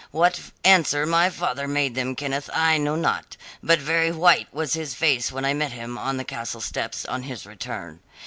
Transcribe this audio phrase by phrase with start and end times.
[0.09, 4.95] What answer my father made them, Kenneth, I know not, but very white was his
[4.95, 7.99] face when I met him on the castle steps on his return.